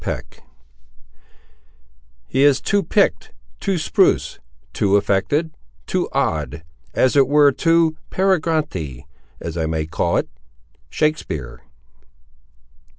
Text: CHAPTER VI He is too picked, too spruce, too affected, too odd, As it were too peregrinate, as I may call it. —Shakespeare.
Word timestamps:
CHAPTER 0.03 0.39
VI 0.39 0.41
He 2.25 2.41
is 2.43 2.59
too 2.59 2.81
picked, 2.81 3.33
too 3.59 3.77
spruce, 3.77 4.39
too 4.73 4.97
affected, 4.97 5.51
too 5.85 6.09
odd, 6.11 6.63
As 6.95 7.15
it 7.15 7.27
were 7.27 7.51
too 7.51 7.97
peregrinate, 8.09 9.03
as 9.39 9.55
I 9.59 9.67
may 9.67 9.85
call 9.85 10.17
it. 10.17 10.27
—Shakespeare. 10.89 11.61